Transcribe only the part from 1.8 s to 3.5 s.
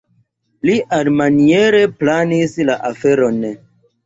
planis la aferon.